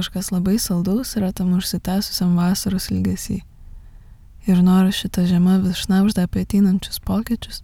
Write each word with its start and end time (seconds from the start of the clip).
kažkas 0.00 0.32
labai 0.32 0.56
saldaus 0.58 1.14
yra 1.20 1.30
tam 1.36 1.52
užsitęsusiam 1.58 2.32
vasaros 2.40 2.88
ilgesį. 2.90 3.42
Ir 4.48 4.62
nors 4.64 4.96
šita 4.96 5.26
žiema 5.28 5.58
vis 5.60 5.82
šnapžda 5.84 6.24
apie 6.24 6.46
ateinančius 6.46 7.02
pokyčius, 7.04 7.60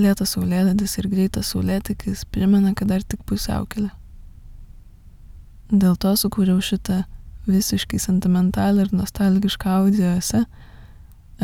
lėtas 0.00 0.32
saulėlydis 0.34 0.96
ir 1.02 1.10
greitas 1.12 1.52
saulėtikis 1.52 2.24
primena, 2.32 2.72
kad 2.72 2.88
dar 2.88 3.04
tik 3.04 3.20
pusiaukelė. 3.28 3.90
Dėl 5.68 5.98
to 6.00 6.14
sukūriau 6.16 6.62
šitą 6.64 7.02
visiškai 7.48 8.00
sentimentalų 8.00 8.86
ir 8.86 8.94
nostalgišką 8.96 9.74
audio 9.82 10.14
esę 10.16 10.46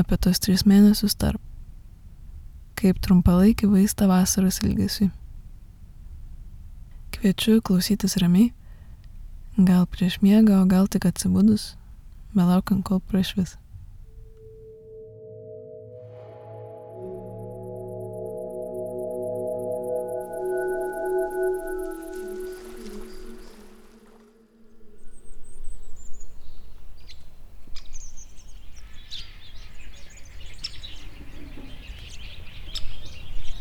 apie 0.01 0.16
tos 0.16 0.41
tris 0.41 0.64
mėnesius 0.64 1.19
tarp. 1.21 1.43
Kaip 2.80 3.05
trumpalaikį 3.05 3.69
vaistą 3.71 4.09
vasaros 4.09 4.62
ilgesiui. 4.64 5.11
Kviečiu 7.14 7.61
klausytis 7.62 8.16
ramiai, 8.19 8.51
gal 9.59 9.86
prieš 9.86 10.18
miegą, 10.18 10.62
o 10.62 10.66
gal 10.66 10.89
tik 10.91 11.07
atsibudus, 11.07 11.76
belaukiant 12.35 12.82
kol 12.82 12.99
prašvis. 12.99 13.54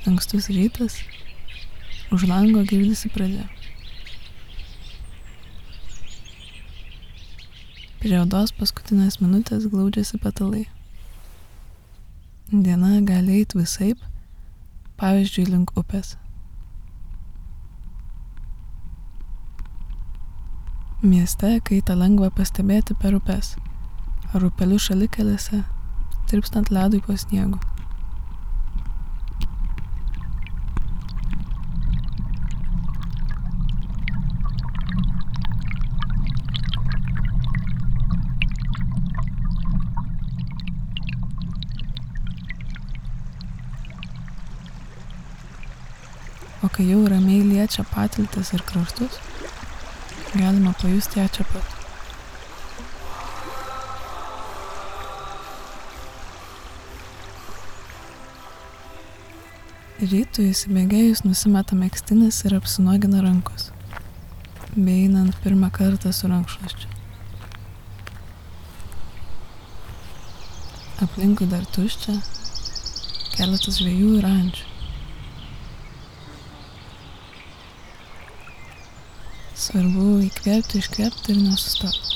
Ankstus 0.10 0.50
rytas, 0.50 0.98
už 2.12 2.26
lango 2.28 2.66
girdisi 2.66 3.14
pradžia. 3.14 3.63
Prie 8.04 8.18
odos 8.20 8.52
paskutinės 8.52 9.22
minutės 9.22 9.64
glaudžiasi 9.72 10.18
patalai. 10.20 10.66
Diena 12.52 12.98
gali 13.08 13.38
eiti 13.38 13.56
visaip, 13.56 14.02
pavyzdžiui, 15.00 15.46
link 15.48 15.72
upės. 15.80 16.18
Mieste 21.00 21.54
kaitą 21.64 21.96
lengva 22.02 22.28
pastebėti 22.36 23.00
per 23.00 23.16
upes 23.16 23.54
ar 24.36 24.50
upelių 24.52 24.82
šalikelėse, 24.84 25.64
tirpstant 26.28 26.76
ledui 26.76 27.00
po 27.08 27.16
sniegu. 27.16 27.64
O 46.64 46.70
kai 46.72 46.86
jau 46.88 47.02
ramiai 47.12 47.44
liečia 47.44 47.84
patiltis 47.92 48.54
ir 48.56 48.62
kraštus, 48.64 49.20
galima 50.34 50.72
pajusti 50.80 51.20
ją 51.20 51.28
čia 51.38 51.46
pat. 51.52 51.80
Rytų 60.04 60.48
įsibėgėjus 60.52 61.22
nusimeta 61.24 61.78
mėgstinis 61.80 62.42
ir 62.48 62.58
apsinuogina 62.58 63.22
rankos, 63.24 63.70
bei 64.74 65.06
einant 65.06 65.38
pirmą 65.44 65.70
kartą 65.76 66.12
su 66.16 66.32
rankšluoščiu. 66.32 66.92
Aplinkui 71.04 71.48
dar 71.52 71.64
tuščia, 71.76 72.20
keletas 73.38 73.80
žvėjų 73.80 74.14
ir 74.20 74.30
ančių. 74.34 74.73
Svarbu 79.54 80.18
įkvėpti, 80.26 80.80
iškvėpti 80.82 81.36
ir 81.36 81.42
nesustoti. 81.46 82.14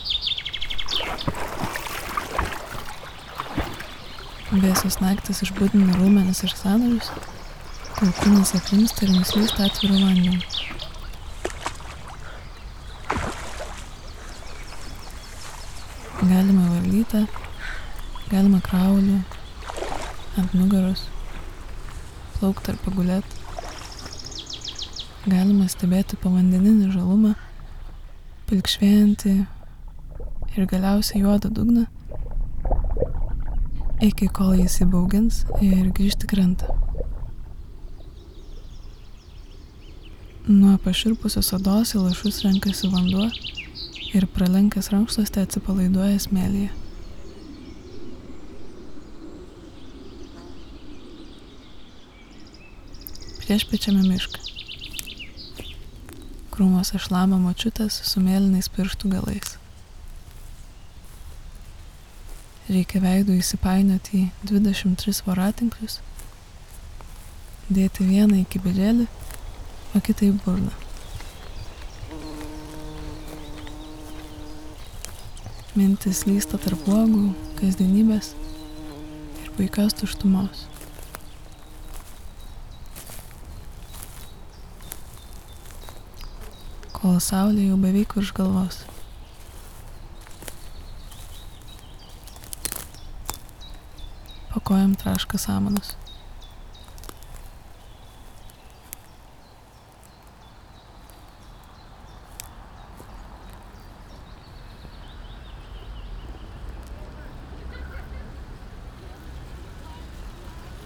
Vėsios 4.57 4.97
naktis 5.03 5.43
išbūdina 5.45 5.99
rūmenis 5.99 6.41
ir 6.47 6.55
sąnarius, 6.57 7.11
kol 7.99 8.13
kūnas 8.23 8.55
aprimsta 8.57 9.05
ir 9.05 9.13
nuslysta 9.13 9.67
atviru 9.67 9.99
vandeniu. 10.01 10.41
Galima 16.25 16.65
valytą, 16.73 17.25
galima 18.33 18.63
kraulių, 18.65 19.19
ant 20.41 20.57
nugaros, 20.57 21.05
plaukti 22.39 22.73
ar 22.73 22.81
pagulėti. 22.87 23.46
Galima 25.27 25.65
stebėti 25.67 26.15
povandeninį 26.23 26.85
žalumą, 26.93 27.33
pilkšvėjantį 28.47 29.33
ir 30.55 30.67
galiausiai 30.71 31.19
juodą 31.19 31.51
dugną, 31.51 31.83
iki 34.07 34.29
kol 34.31 34.53
jis 34.55 34.77
įbaugins 34.85 35.41
ir 35.59 35.91
grįžti 35.99 36.31
krantą. 36.31 36.71
Nuo 40.47 40.77
paširpusios 40.87 41.51
odos 41.59 41.91
į 41.91 42.05
lašus 42.05 42.39
renkasi 42.47 42.87
vanduo 42.95 43.27
ir 44.15 44.31
pralenkęs 44.31 44.93
rankšluostę 44.95 45.43
atsipalaiduoja 45.43 46.23
smėlyje. 46.23 46.71
Prieš 53.43 53.67
pečiame 53.67 54.07
mišką 54.07 54.56
krūmuose 56.57 56.97
šlama 56.97 57.37
močiutės 57.37 57.99
su 58.09 58.21
mėlynais 58.23 58.65
pirštų 58.73 59.11
galais. 59.11 59.51
Reikia 62.67 62.99
veidų 63.03 63.35
įsipainioti 63.37 64.23
į 64.23 64.49
23 64.49 65.21
voratinklius, 65.27 65.99
dėti 67.69 68.07
vieną 68.09 68.39
į 68.41 68.47
kibirėlį, 68.55 69.05
o 69.93 70.01
kitą 70.01 70.31
į 70.31 70.33
burną. 70.41 70.73
Mintis 75.77 76.23
lysta 76.25 76.57
tarp 76.57 76.89
uogų, 76.89 77.35
kasdienybės 77.61 78.33
ir 79.43 79.53
puikios 79.59 79.93
tuštumos. 80.01 80.65
Kol 87.07 87.21
saulė 87.23 87.69
jau 87.69 87.77
beveik 87.79 88.13
virš 88.17 88.33
galvos. 88.35 88.81
Pakojam 94.51 94.95
traška 94.99 95.39
samanas. 95.39 95.93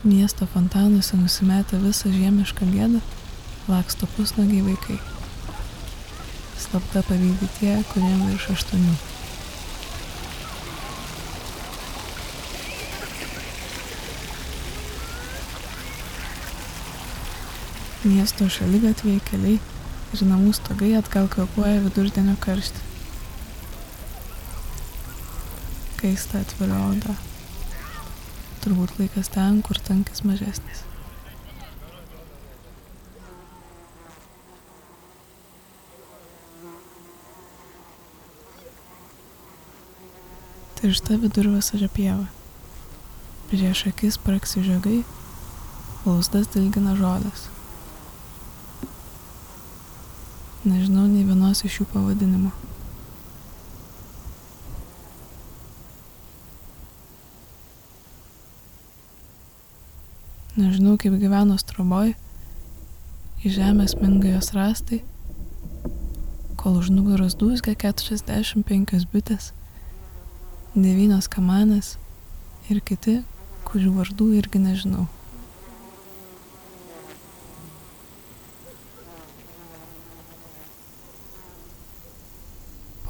Miesto 0.04 0.46
fontanuose 0.54 1.18
nusimetę 1.18 1.82
visą 1.82 2.14
žiemišką 2.14 2.70
gėdą, 2.76 3.02
laksto 3.74 4.10
pusnagiai 4.14 4.62
vaikai 4.70 5.00
slapta 6.62 7.02
pavydi 7.08 7.48
tie, 7.58 7.74
kuriem 7.94 8.22
virš 8.30 8.52
aštuonių. 8.56 8.94
Miesto 18.02 18.48
šalygatviai, 18.50 19.22
keliai 19.30 19.58
ir 20.12 20.24
namų 20.28 20.54
stogai 20.58 20.94
atgal 20.98 21.30
kvapuoja 21.32 21.84
vidurdienio 21.86 22.38
karštį. 22.44 22.88
Kaista 26.02 26.42
atvira 26.42 26.80
oda. 26.90 27.18
Turbūt 28.64 28.98
laikas 28.98 29.30
ten, 29.34 29.62
kur 29.66 29.78
tankis 29.86 30.26
mažesnis. 30.26 30.86
Tiršta 40.82 41.14
vidurvasario 41.22 41.86
pieva. 41.94 42.24
Prieš 43.52 43.84
akis 43.92 44.16
praksi 44.18 44.64
žagai, 44.66 45.04
lausdas 46.08 46.48
dilgina 46.50 46.96
žodės. 46.98 47.44
Nežinau 50.66 51.06
nei 51.06 51.22
vienos 51.28 51.62
iš 51.70 51.78
jų 51.84 51.88
pavadinimo. 51.94 52.50
Nežinau, 60.58 60.98
kaip 60.98 61.22
gyveno 61.22 61.62
stroboj, 61.62 62.16
į 63.46 63.56
žemę 63.62 63.86
sminga 63.86 64.34
jos 64.34 64.50
rastai, 64.58 65.04
kol 66.58 66.82
už 66.82 66.90
nugaros 66.98 67.38
dūzgia 67.38 67.78
45 67.78 69.12
bitės 69.14 69.54
9 70.72 71.26
kamanės 71.28 71.98
ir 72.72 72.78
kiti, 72.80 73.18
kurių 73.68 73.90
vardų 73.98 74.28
irgi 74.38 74.62
nežinau. 74.64 75.04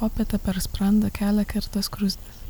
Popietę 0.00 0.42
per 0.42 0.58
sprandą 0.58 1.12
kelią 1.14 1.46
kerta 1.46 1.84
skrusdės. 1.86 2.42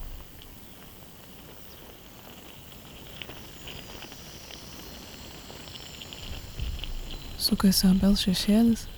Sukasi 7.36 7.90
obels 7.92 8.24
šešėlis, 8.24 8.88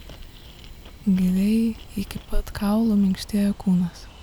giliai 1.10 1.74
iki 1.98 2.22
pat 2.30 2.54
kaulo 2.54 2.94
minkštėja 2.94 3.58
kūnas. 3.58 4.13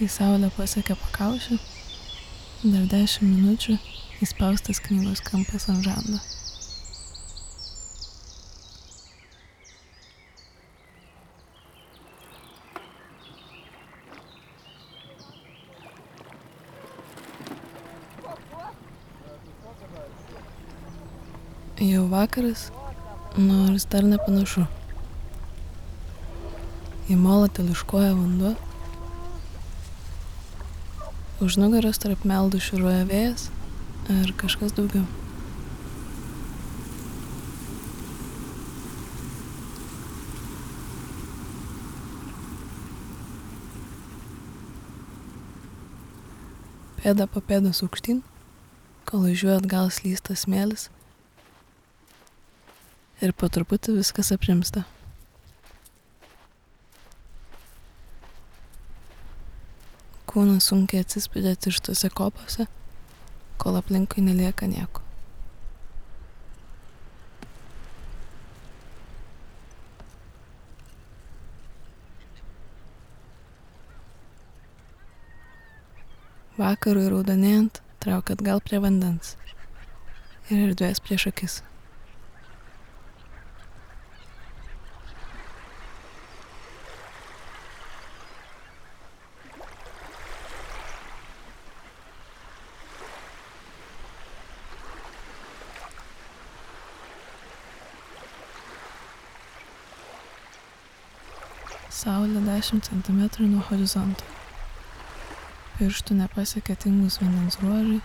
Kai 0.00 0.06
saulė 0.08 0.48
pasiekia 0.56 0.94
pakaušį, 0.96 1.58
dar 2.62 2.84
dešimt 2.88 3.34
minučių 3.34 3.74
įspaustas 4.24 4.78
knygos 4.80 5.20
kampas 5.26 5.66
ant 5.68 5.84
žando. 5.84 6.16
Jau 21.90 22.06
vakaras, 22.14 22.70
nors 23.36 23.84
dar 23.92 24.08
nepanašu. 24.08 24.64
Į 27.12 27.20
molą 27.20 27.52
teliškoja 27.60 28.16
vanduo, 28.16 28.56
už 31.40 31.56
nugaros 31.56 31.96
tarp 31.96 32.26
meldų 32.28 32.60
šiuruoja 32.60 33.06
vėjas 33.08 33.48
ar 34.12 34.32
kažkas 34.36 34.74
daugiau. 34.76 35.06
Pėda 47.00 47.24
po 47.24 47.40
pėdos 47.40 47.80
aukštyn, 47.86 48.20
kol 49.08 49.24
važiuoju 49.24 49.56
atgal 49.62 49.88
slysta 49.88 50.36
smėlis 50.36 50.90
ir 53.24 53.32
po 53.32 53.48
truputį 53.48 53.96
viskas 53.96 54.34
aprimsta. 54.36 54.84
Kūnas 60.30 60.68
sunkiai 60.70 61.02
atsispydė 61.02 61.56
tirštose 61.58 62.06
kopose, 62.14 62.68
kol 63.58 63.78
aplinkui 63.80 64.22
nelieka 64.22 64.68
nieko. 64.70 65.02
Vakarui 76.60 77.08
raudonėjant, 77.10 77.82
trauk 78.04 78.30
atgal 78.30 78.62
prie 78.62 78.78
vandens 78.84 79.34
ir 80.50 80.68
erdvės 80.68 81.02
prieš 81.02 81.26
akis. 81.30 81.60
Saulė 102.00 102.40
10 102.40 102.80
cm 102.86 103.18
nuo 103.44 103.60
horizonto. 103.68 104.24
Pirštų 105.76 106.14
nepasiekia 106.16 106.72
tingus 106.80 107.18
vandens 107.20 107.58
ruožai, 107.60 107.98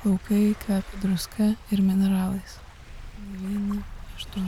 plaukai 0.00 0.54
kvepia 0.62 1.00
druska 1.02 1.48
ir 1.68 1.82
mineralais. 1.84 2.54
9, 3.42 3.82
8, 4.22 4.46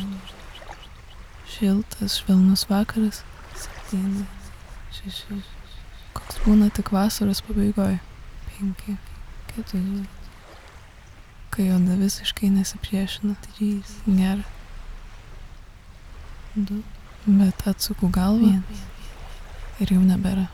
šiltas, 1.57 2.17
švelnus 2.23 2.65
vakaras, 2.71 3.21
7, 3.91 4.25
6, 5.03 5.43
koks 6.17 6.41
būna 6.47 6.71
tik 6.73 6.95
vasaros 6.97 7.45
pabaigoje, 7.45 8.01
5, 8.55 8.97
4, 9.59 9.85
kai 11.53 11.69
oda 11.77 12.01
visiškai 12.01 12.55
nesipriešina, 12.57 13.37
3, 13.51 13.71
gera, 14.09 14.49
2, 16.57 16.83
bet 17.27 17.67
atsuku 17.71 18.09
galvą 18.11 18.57
ir 19.81 19.95
jau 19.95 20.03
nebėra. 20.03 20.49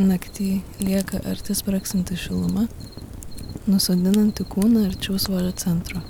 Naktį 0.00 0.62
lieka 0.80 1.18
arti 1.28 1.52
spraksinti 1.52 2.14
šiluma, 2.16 2.62
nusodinanti 3.68 4.46
kūną 4.48 4.86
arčiau 4.88 5.18
svorio 5.20 5.50
centro. 5.60 6.00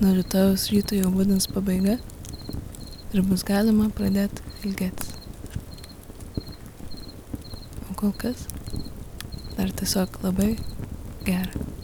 Nuo 0.00 0.14
rytojus 0.16 0.70
ryto 0.72 0.96
jau 0.96 1.12
būdins 1.12 1.50
pabaiga 1.52 1.98
ir 3.12 3.28
bus 3.28 3.44
galima 3.44 3.90
pradėti 3.92 4.48
ilgėtis. 4.64 5.12
O 7.90 8.00
kol 8.00 8.16
kas 8.24 8.48
dar 9.58 9.68
tiesiog 9.68 10.22
labai 10.24 10.54
gera. 11.28 11.75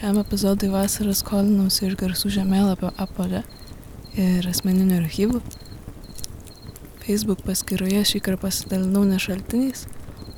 Šiam 0.00 0.16
epizodui 0.16 0.70
vasarą 0.72 1.12
skolinausi 1.12 1.82
iš 1.84 1.94
garsų 2.00 2.30
žemėlapio 2.32 2.88
apolė 3.04 3.42
ir 4.16 4.46
asmeninių 4.48 4.94
archyvų. 5.02 5.40
Facebook 7.02 7.42
paskyroje 7.44 8.00
šį 8.08 8.20
kartą 8.24 8.46
pasidalinau 8.46 9.02
ne 9.04 9.18
šaltiniais, 9.20 9.82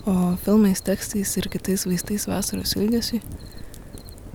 o 0.03 0.33
filmais, 0.43 0.83
tekstais 0.83 1.37
ir 1.39 1.47
kitais 1.53 1.87
vaistais 1.87 2.27
vasaros 2.27 2.75
ilgesiui. 2.75 3.21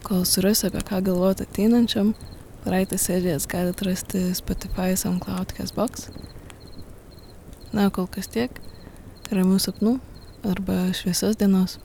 Kol 0.08 0.24
surasiu 0.24 0.70
apie 0.70 0.86
ką 0.88 1.02
galvoti 1.10 1.44
ateinančiam, 1.44 2.14
praeitas 2.64 3.10
serijas 3.10 3.50
galite 3.52 3.90
rasti 3.90 4.24
Spotify, 4.40 4.96
SoundCloud, 4.96 5.52
Castbox. 5.60 6.08
Na, 7.76 7.90
kol 7.92 8.08
kas 8.08 8.32
tiek. 8.32 8.64
Ramių 9.28 9.60
sapnų 9.60 9.98
arba 10.48 10.86
šviesios 10.96 11.36
dienos. 11.36 11.82